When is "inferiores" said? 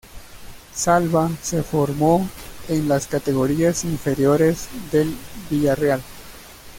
3.85-4.67